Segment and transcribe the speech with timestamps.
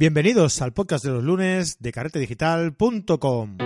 [0.00, 3.58] Bienvenidos al podcast de los lunes de carretedigital.com.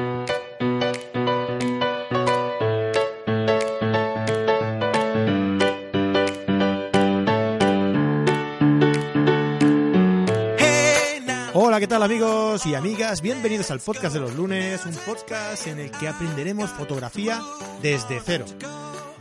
[11.53, 13.21] Hola, ¿qué tal amigos y amigas?
[13.21, 17.43] Bienvenidos al podcast de los lunes, un podcast en el que aprenderemos fotografía
[17.83, 18.46] desde cero.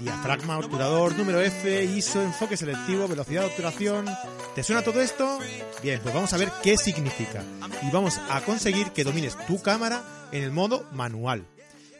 [0.02, 4.07] Diafragma, obturador, número F, ISO, enfoque selectivo, velocidad de obturación.
[4.55, 5.38] ¿Te suena todo esto?
[5.83, 7.43] Bien, pues vamos a ver qué significa.
[7.88, 10.01] Y vamos a conseguir que domines tu cámara
[10.32, 11.46] en el modo manual.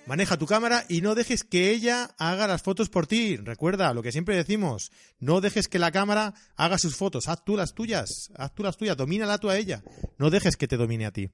[0.08, 3.38] Maneja tu cámara y no dejes que ella haga las fotos por ti.
[3.38, 7.56] Recuerda lo que siempre decimos, no dejes que la cámara haga sus fotos, haz tú
[7.56, 9.84] las tuyas, haz tú las tuyas, domínala tú a ella,
[10.18, 11.30] no dejes que te domine a ti.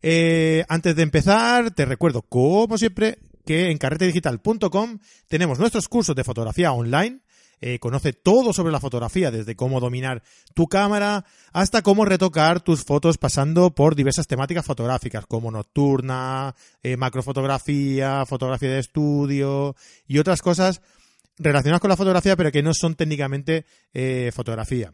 [0.00, 6.24] Eh, antes de empezar, te recuerdo, como siempre, que en carretedigital.com tenemos nuestros cursos de
[6.24, 7.20] fotografía online.
[7.64, 12.82] Eh, conoce todo sobre la fotografía, desde cómo dominar tu cámara hasta cómo retocar tus
[12.82, 19.76] fotos pasando por diversas temáticas fotográficas, como nocturna, eh, macrofotografía, fotografía de estudio
[20.08, 20.82] y otras cosas
[21.38, 24.92] relacionadas con la fotografía, pero que no son técnicamente eh, fotografía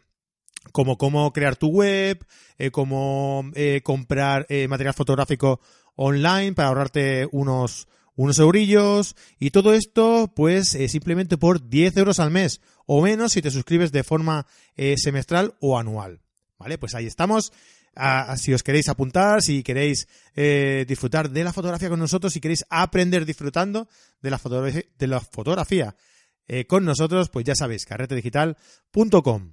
[0.70, 2.27] como cómo crear tu web,
[2.72, 3.50] cómo
[3.84, 5.61] comprar material fotográfico
[5.98, 12.19] online para ahorrarte unos, unos eurillos y todo esto pues eh, simplemente por 10 euros
[12.19, 14.44] al mes o menos si te suscribes de forma
[14.77, 16.20] eh, semestral o anual.
[16.58, 16.78] ¿Vale?
[16.78, 17.52] Pues ahí estamos.
[18.36, 22.64] Si os queréis apuntar, si queréis eh, disfrutar de la fotografía con nosotros, si queréis
[22.70, 23.88] aprender disfrutando
[24.20, 25.97] de la, fotografía, de la fotografía
[26.66, 29.53] con nosotros, pues ya sabéis, carretedigital.com.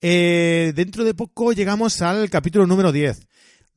[0.00, 3.26] dentro de poco llegamos al capítulo número 10.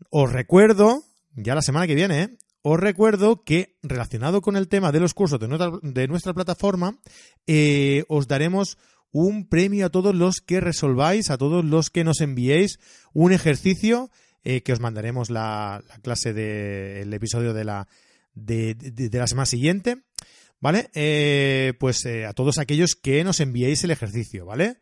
[0.09, 1.03] Os recuerdo,
[1.35, 5.39] ya la semana que viene, os recuerdo que relacionado con el tema de los cursos
[5.39, 6.97] de nuestra, de plataforma,
[7.45, 8.77] eh, os daremos
[9.11, 12.79] un premio a todos los que resolváis, a todos los que nos enviéis
[13.13, 14.09] un ejercicio
[14.45, 17.89] eh, que os mandaremos la, clase del episodio de la,
[18.33, 19.97] de, la semana siguiente.
[20.61, 20.89] ¿Vale?
[20.93, 24.77] Eh, pues a todos aquellos que nos enviéis el ejercicio, ¿vale?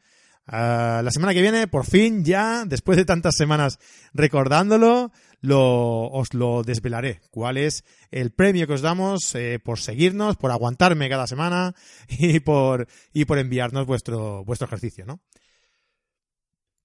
[0.47, 3.79] Ah, la semana que viene, por fin, ya, después de tantas semanas
[4.13, 7.21] recordándolo, lo, os lo desvelaré.
[7.31, 11.73] ¿Cuál es el premio que os damos eh, por seguirnos, por aguantarme cada semana
[12.07, 15.21] y por, y por enviarnos vuestro, vuestro ejercicio, ¿no?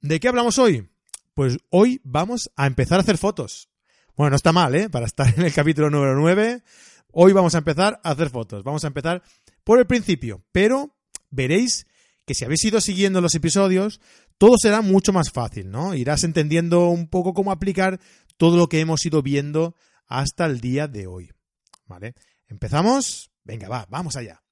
[0.00, 0.88] ¿De qué hablamos hoy?
[1.34, 3.68] Pues hoy vamos a empezar a hacer fotos.
[4.16, 4.88] Bueno, no está mal, ¿eh?
[4.88, 6.62] Para estar en el capítulo número 9.
[7.12, 8.62] Hoy vamos a empezar a hacer fotos.
[8.62, 9.22] Vamos a empezar
[9.64, 10.96] por el principio, pero
[11.30, 11.86] veréis
[12.26, 14.00] que si habéis ido siguiendo los episodios,
[14.36, 15.94] todo será mucho más fácil, ¿no?
[15.94, 18.00] Irás entendiendo un poco cómo aplicar
[18.36, 19.76] todo lo que hemos ido viendo
[20.06, 21.30] hasta el día de hoy.
[21.86, 22.14] ¿Vale?
[22.48, 23.30] ¿Empezamos?
[23.44, 24.42] Venga, va, vamos allá.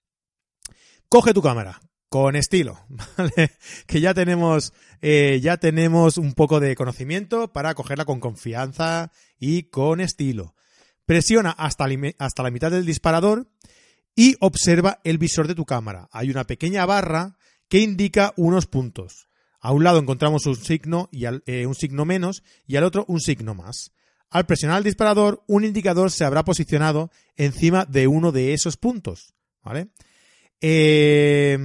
[1.08, 2.78] Coge tu cámara, con estilo,
[3.18, 3.50] ¿vale?
[3.88, 9.64] Que ya tenemos, eh, ya tenemos un poco de conocimiento para cogerla con confianza y
[9.64, 10.54] con estilo.
[11.06, 11.86] Presiona hasta,
[12.18, 13.48] hasta la mitad del disparador
[14.14, 16.08] y observa el visor de tu cámara.
[16.12, 17.36] Hay una pequeña barra
[17.68, 19.28] que indica unos puntos.
[19.60, 23.20] A un lado encontramos un signo, y eh, un signo menos y al otro un
[23.20, 23.92] signo más.
[24.28, 29.34] Al presionar el disparador, un indicador se habrá posicionado encima de uno de esos puntos.
[29.62, 29.88] ¿Vale?
[30.60, 31.56] Eh,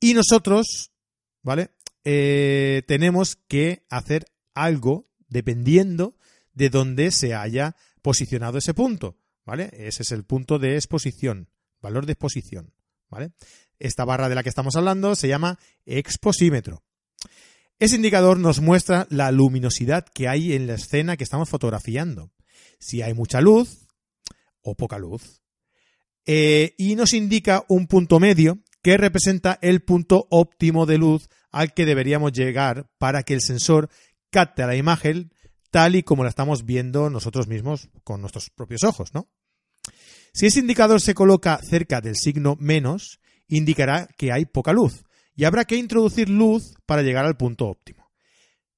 [0.00, 0.92] y nosotros,
[1.42, 1.70] ¿vale?
[2.04, 6.16] Eh, tenemos que hacer algo dependiendo
[6.54, 9.18] de dónde se haya posicionado ese punto.
[9.44, 9.70] ¿Vale?
[9.72, 11.48] Ese es el punto de exposición,
[11.80, 12.72] valor de exposición.
[13.10, 13.32] ¿Vale?
[13.82, 16.84] Esta barra de la que estamos hablando se llama exposímetro.
[17.80, 22.30] Ese indicador nos muestra la luminosidad que hay en la escena que estamos fotografiando.
[22.78, 23.88] Si hay mucha luz
[24.62, 25.42] o poca luz.
[26.26, 31.74] Eh, y nos indica un punto medio que representa el punto óptimo de luz al
[31.74, 33.90] que deberíamos llegar para que el sensor
[34.30, 35.32] capte la imagen
[35.72, 39.28] tal y como la estamos viendo nosotros mismos con nuestros propios ojos, ¿no?
[40.32, 43.18] Si ese indicador se coloca cerca del signo menos,
[43.56, 45.04] indicará que hay poca luz
[45.34, 48.10] y habrá que introducir luz para llegar al punto óptimo,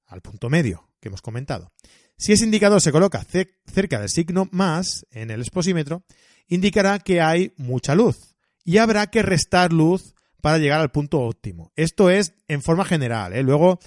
[0.07, 1.73] al punto medio que hemos comentado.
[2.17, 6.05] Si ese indicador se coloca cerca del signo más en el exposímetro,
[6.49, 11.73] indicará que hay mucha luz y habrá que restar luz para llegar al punto óptimo.
[11.77, 13.32] Esto es en forma general.
[13.32, 13.43] ¿eh?
[13.43, 13.79] Luego,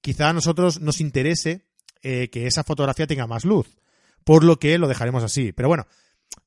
[0.00, 1.66] quizá a nosotros nos interese
[2.02, 3.78] eh, que esa fotografía tenga más luz,
[4.24, 5.52] por lo que lo dejaremos así.
[5.52, 5.86] Pero bueno,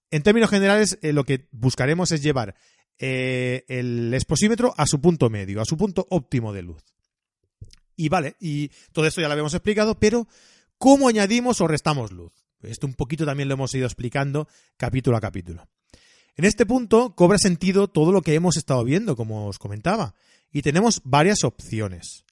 [0.10, 2.56] en términos generales, eh, lo que buscaremos es llevar
[3.03, 6.83] eh, el exposímetro a su punto medio, a su punto óptimo de luz.
[7.95, 10.27] Y vale, y todo esto ya lo habíamos explicado, pero
[10.77, 12.31] ¿cómo añadimos o restamos luz?
[12.62, 15.68] Esto un poquito también lo hemos ido explicando capítulo a capítulo.
[16.36, 20.13] En este punto cobra sentido todo lo que hemos estado viendo, como os comentaba,
[20.51, 22.24] y tenemos varias opciones.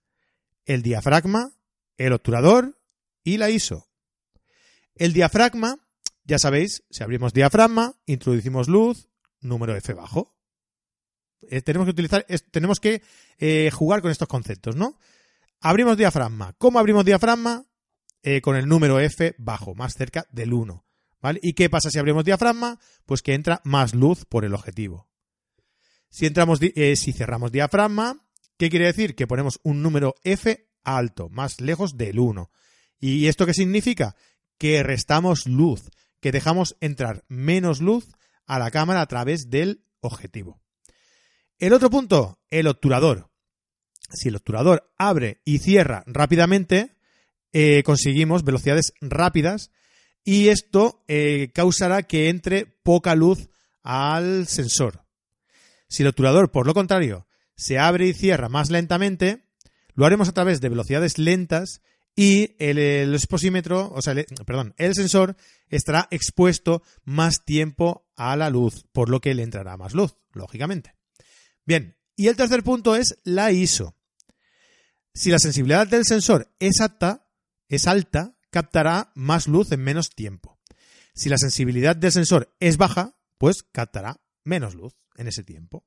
[0.65, 1.51] El diafragma,
[1.97, 2.79] el obturador
[3.23, 3.87] y la ISO.
[4.93, 5.79] El diafragma,
[6.25, 9.09] ya sabéis, si abrimos diafragma, introducimos luz,
[9.41, 10.38] número F bajo.
[11.49, 13.01] Eh, tenemos que utilizar, tenemos que
[13.37, 14.97] eh, jugar con estos conceptos, ¿no?
[15.61, 16.53] Abrimos diafragma.
[16.57, 17.65] ¿Cómo abrimos diafragma?
[18.21, 20.85] Eh, con el número F bajo, más cerca del 1.
[21.21, 21.39] ¿Vale?
[21.43, 22.79] ¿Y qué pasa si abrimos diafragma?
[23.05, 25.09] Pues que entra más luz por el objetivo.
[26.09, 28.25] Si, entramos, si cerramos diafragma,
[28.57, 29.15] ¿qué quiere decir?
[29.15, 32.49] Que ponemos un número F alto, más lejos del 1.
[32.99, 34.15] ¿Y esto qué significa?
[34.57, 35.89] Que restamos luz,
[36.19, 38.07] que dejamos entrar menos luz
[38.45, 40.58] a la cámara a través del objetivo.
[41.59, 43.29] El otro punto, el obturador.
[44.11, 46.95] Si el obturador abre y cierra rápidamente,
[47.51, 49.71] eh, conseguimos velocidades rápidas
[50.23, 53.49] y esto eh, causará que entre poca luz
[53.83, 55.03] al sensor.
[55.89, 59.43] Si el obturador, por lo contrario, se abre y cierra más lentamente,
[59.95, 61.81] lo haremos a través de velocidades lentas
[62.15, 64.15] y el, exposímetro, o sea,
[64.45, 65.35] perdón, el sensor
[65.67, 70.98] estará expuesto más tiempo a la luz, por lo que le entrará más luz, lógicamente.
[71.69, 73.95] Bien, y el tercer punto es la ISO.
[75.13, 77.29] Si la sensibilidad del sensor es alta,
[77.67, 80.59] es alta, captará más luz en menos tiempo.
[81.13, 85.85] Si la sensibilidad del sensor es baja, pues captará menos luz en ese tiempo.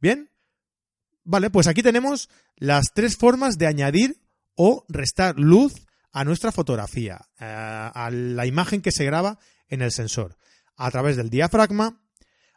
[0.00, 0.32] Bien,
[1.22, 4.20] vale, pues aquí tenemos las tres formas de añadir
[4.56, 5.74] o restar luz
[6.10, 10.38] a nuestra fotografía, eh, a la imagen que se graba en el sensor,
[10.74, 12.02] a través del diafragma,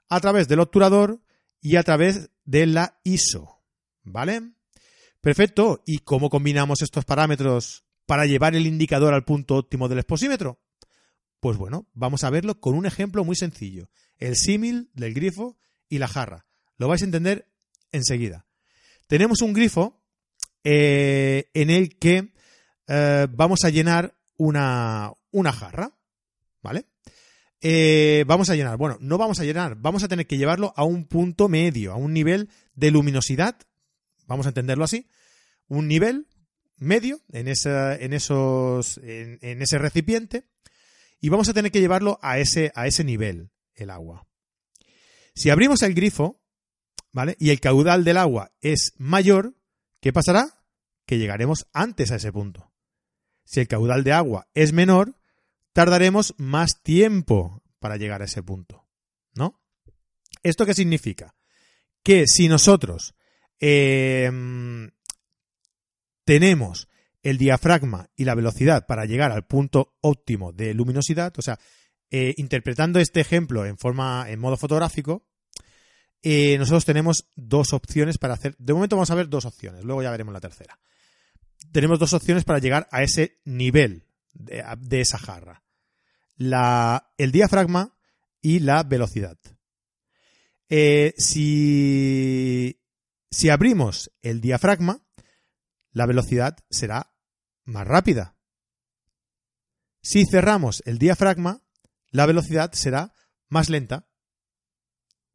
[0.09, 1.21] a través del obturador
[1.61, 3.61] y a través de la ISO.
[4.03, 4.41] ¿Vale?
[5.21, 5.83] Perfecto.
[5.85, 10.59] ¿Y cómo combinamos estos parámetros para llevar el indicador al punto óptimo del exposímetro?
[11.39, 13.89] Pues bueno, vamos a verlo con un ejemplo muy sencillo.
[14.17, 16.45] El símil del grifo y la jarra.
[16.77, 17.47] Lo vais a entender
[17.91, 18.45] enseguida.
[19.07, 20.03] Tenemos un grifo
[20.63, 22.33] eh, en el que
[22.87, 25.97] eh, vamos a llenar una, una jarra.
[26.61, 26.85] ¿Vale?
[27.61, 28.77] Eh, vamos a llenar.
[28.77, 31.95] Bueno, no vamos a llenar, vamos a tener que llevarlo a un punto medio, a
[31.95, 33.55] un nivel de luminosidad,
[34.25, 35.07] vamos a entenderlo así,
[35.67, 36.27] un nivel
[36.77, 40.45] medio en, en, esos, en, ese recipiente
[41.19, 44.27] y vamos a tener que llevarlo a ese, a ese nivel, el agua.
[45.35, 46.41] Si abrimos el grifo,
[47.11, 47.35] ¿vale?
[47.39, 49.55] Y el caudal del agua es mayor,
[49.99, 50.65] ¿qué pasará?
[51.05, 52.73] Que llegaremos antes a ese punto.
[53.45, 55.20] Si el caudal de agua es menor,
[55.73, 58.87] tardaremos más tiempo para llegar a ese punto.
[59.33, 59.61] ¿No?
[60.43, 61.35] ¿Esto qué significa?
[62.03, 63.15] Que si nosotros
[63.59, 64.91] em,
[66.25, 66.87] tenemos
[67.23, 71.59] el diafragma y la velocidad para llegar al punto óptimo de luminosidad, o sea,
[72.09, 75.27] eh, interpretando este ejemplo en forma, en modo fotográfico,
[76.23, 78.55] eh, nosotros tenemos dos opciones para hacer.
[78.57, 80.79] De momento vamos a ver dos opciones, luego ya veremos la tercera.
[81.71, 85.63] Tenemos dos opciones para llegar a ese nivel de, esa jarra.
[86.35, 87.97] La, el diafragma
[88.41, 89.37] y la velocidad.
[90.69, 92.81] Eh, si,
[93.29, 95.05] si abrimos el diafragma,
[95.91, 97.13] la velocidad será
[97.65, 98.37] más rápida.
[100.01, 101.61] Si cerramos el diafragma,
[102.09, 103.13] la velocidad será
[103.49, 104.07] más lenta.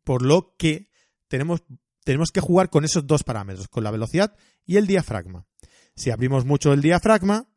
[0.02, 0.88] Por lo que
[1.28, 1.62] tenemos,
[2.04, 5.46] tenemos que jugar con esos dos parámetros, con la velocidad y el diafragma.
[5.94, 7.48] Si abrimos mucho el diafragma,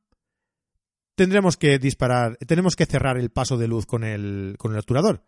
[1.19, 5.21] tendremos que disparar, tenemos que cerrar el paso de luz con el, con el obturador.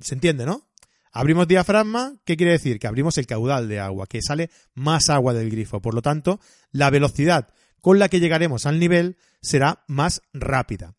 [0.00, 0.68] ¿Se entiende, no?
[1.10, 2.78] Abrimos diafragma, ¿qué quiere decir?
[2.78, 5.82] Que abrimos el caudal de agua, que sale más agua del grifo.
[5.82, 6.38] Por lo tanto,
[6.70, 7.48] la velocidad
[7.80, 10.94] con la que llegaremos al nivel será más rápida.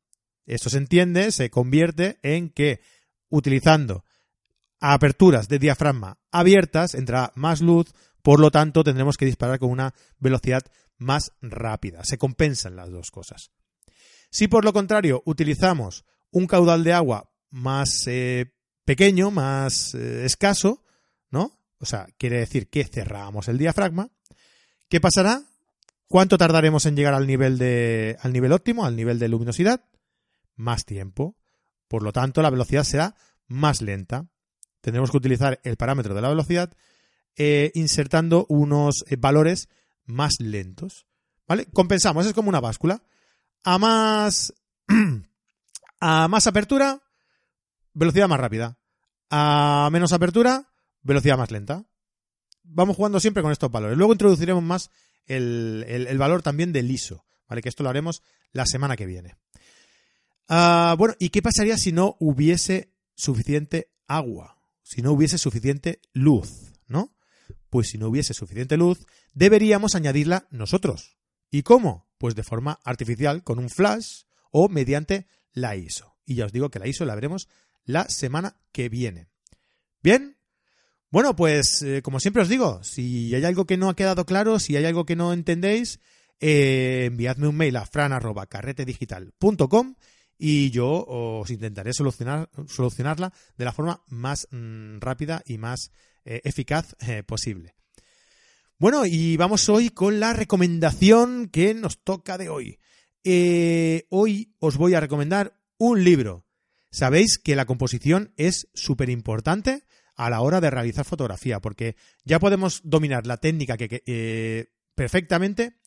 [0.45, 2.81] Esto se entiende, se convierte en que
[3.29, 4.03] utilizando
[4.81, 9.93] aperturas de diafragma abiertas entrará más luz, por lo tanto tendremos que disparar con una
[10.19, 10.63] velocidad
[10.97, 12.03] más rápida.
[12.03, 13.51] Se compensan las dos cosas.
[14.29, 18.51] Si por lo contrario utilizamos un caudal de agua más eh,
[18.83, 20.83] pequeño, más eh, escaso,
[21.29, 21.59] ¿no?
[21.77, 24.09] O sea, quiere decir que cerramos el diafragma.
[24.89, 25.43] ¿Qué pasará?
[26.07, 29.85] ¿Cuánto tardaremos en llegar al nivel de al nivel óptimo, al nivel de luminosidad?
[30.55, 31.35] Más tiempo.
[31.87, 33.15] Por lo tanto, la velocidad será
[33.47, 34.27] más lenta.
[34.81, 36.73] Tendremos que utilizar el parámetro de la velocidad
[37.35, 39.69] eh, insertando unos valores
[40.05, 41.07] más lentos.
[41.47, 41.65] ¿Vale?
[41.65, 43.01] Compensamos, es como una báscula.
[43.63, 44.53] A más.
[45.99, 47.01] a más apertura,
[47.93, 48.77] velocidad más rápida.
[49.29, 50.69] A menos apertura,
[51.01, 51.85] velocidad más lenta.
[52.63, 53.97] Vamos jugando siempre con estos valores.
[53.97, 54.89] Luego introduciremos más
[55.25, 57.25] el, valor también del ISO.
[57.47, 57.61] ¿Vale?
[57.61, 59.35] Que esto lo haremos la semana que viene.
[60.47, 64.57] Ah, bueno, ¿y qué pasaría si no hubiese suficiente agua?
[64.81, 67.15] Si no hubiese suficiente luz, ¿no?
[67.69, 71.17] Pues si no hubiese suficiente luz, deberíamos añadirla nosotros.
[71.51, 72.07] ¿Y cómo?
[72.23, 76.15] pues de forma artificial con un flash o mediante la ISO.
[76.25, 77.49] Y ya os digo que la ISO la veremos
[77.83, 79.27] la semana que viene.
[80.01, 80.37] Bien,
[81.09, 84.57] bueno, pues eh, como siempre os digo, si hay algo que no ha quedado claro,
[84.57, 85.99] si hay algo que no entendéis,
[86.39, 89.95] eh, enviadme un mail a fran.carretedigital.com
[90.37, 95.91] y yo os intentaré solucionar, solucionarla de la forma más mm, rápida y más
[96.23, 97.75] eh, eficaz posible.
[98.83, 102.79] Bueno, y vamos hoy con la recomendación que nos toca de hoy.
[104.09, 106.45] hoy os voy a recomendar un libro.
[106.91, 109.85] Sabéis que la composición es súper importante
[110.17, 115.79] a la hora de realizar fotografía, porque ya podemos dominar la técnica que, eh, perfectamente,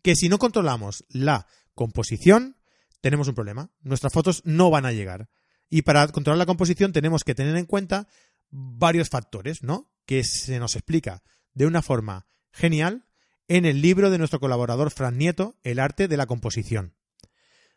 [0.00, 2.56] que si no controlamos la composición,
[3.02, 3.72] tenemos un problema.
[3.82, 5.28] Nuestras fotos no van a llegar.
[5.68, 8.08] Y para controlar la composición tenemos que tener en cuenta
[8.48, 9.92] varios factores, ¿no?
[10.06, 13.04] Que se nos explica de una forma genial
[13.48, 16.94] en el libro de nuestro colaborador Fran Nieto, El arte de la composición.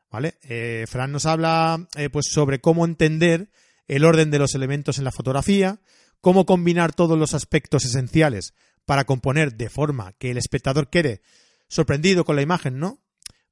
[0.10, 0.36] ¿Vale?
[0.44, 3.50] Eh, Fran nos habla eh, pues sobre cómo entender
[3.88, 5.80] el orden de los elementos en la fotografía,
[6.20, 8.54] cómo combinar todos los aspectos esenciales
[8.86, 11.22] para componer de forma que el espectador quede
[11.68, 13.00] sorprendido con la imagen, ¿no?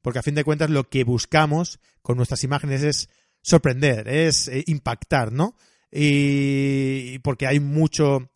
[0.02, 3.10] Porque a fin de cuentas lo que buscamos con nuestras imágenes es
[3.42, 5.56] sorprender, es eh, impactar, ¿no?
[5.92, 8.30] Y porque hay mucho,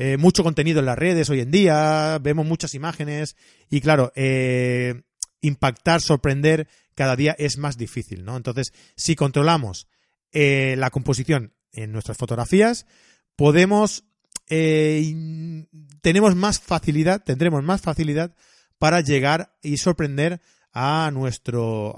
[0.00, 3.34] eh, mucho contenido en las redes hoy en día, vemos muchas imágenes
[3.68, 5.02] y claro, eh,
[5.40, 8.36] impactar, sorprender cada día es más difícil, ¿no?
[8.36, 9.88] Entonces, si controlamos
[10.30, 12.86] eh, la composición en nuestras fotografías,
[13.34, 14.04] podemos,
[14.46, 18.36] tenemos más facilidad, tendremos más facilidad
[18.78, 20.40] para llegar y sorprender
[20.72, 21.96] a nuestro,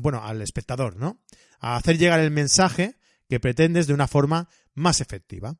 [0.00, 1.22] bueno, al espectador, ¿no?
[1.60, 2.96] A hacer llegar el mensaje
[3.28, 5.56] que pretendes de una forma más efectiva.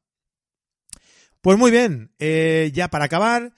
[1.41, 3.55] Pues muy bien, eh, ya para acabar,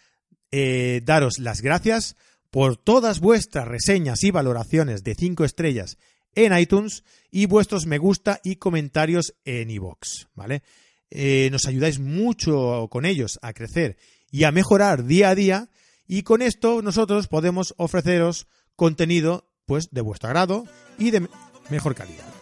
[1.02, 2.16] daros las gracias
[2.50, 5.96] por todas vuestras reseñas y valoraciones de 5 estrellas
[6.34, 10.62] en iTunes y vuestros me gusta y comentarios en iVoox, ¿vale?
[11.10, 13.96] Eh, nos ayudáis mucho con ellos a crecer
[14.30, 15.68] y a mejorar día a día
[16.06, 18.46] y con esto nosotros podemos ofreceros
[18.76, 20.64] contenido pues de vuestro agrado
[20.98, 21.28] y de
[21.68, 22.39] mejor calidad.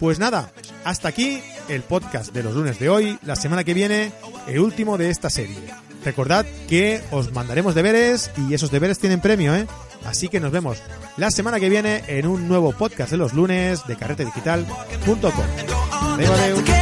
[0.00, 0.50] Pues nada,
[0.82, 3.18] hasta aquí el podcast de los lunes de hoy.
[3.22, 4.12] La semana que viene,
[4.48, 5.58] el último de esta serie.
[6.02, 9.66] Recordad que os mandaremos deberes y esos deberes tienen premio, ¿eh?
[10.06, 10.78] Así que nos vemos
[11.18, 15.32] la semana que viene en un nuevo podcast de los lunes de carretedigital.com.
[16.16, 16.79] Adiós, adiós.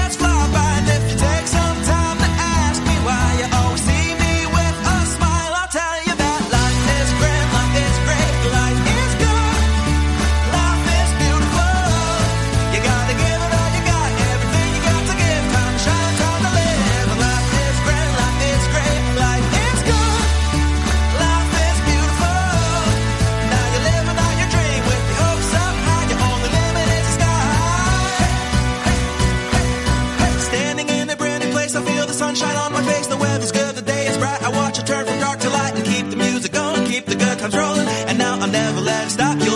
[37.38, 39.47] controlling, and now I'll never let it stop.